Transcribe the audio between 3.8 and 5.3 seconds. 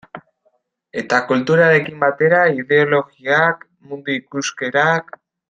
mundu ikuskerak...